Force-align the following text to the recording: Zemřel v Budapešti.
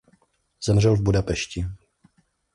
Zemřel 0.63 0.95
v 0.95 1.01
Budapešti. 1.01 1.65